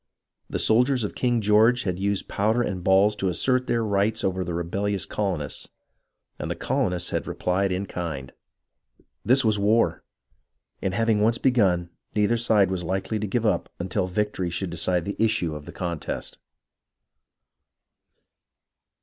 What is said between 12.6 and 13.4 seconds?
was hkely to